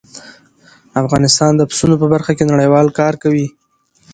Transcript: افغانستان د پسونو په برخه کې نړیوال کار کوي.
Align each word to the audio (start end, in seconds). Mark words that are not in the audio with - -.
افغانستان 1.01 1.51
د 1.55 1.61
پسونو 1.69 1.95
په 2.01 2.07
برخه 2.13 2.31
کې 2.37 2.49
نړیوال 2.51 2.87
کار 2.99 3.13
کوي. 3.23 3.47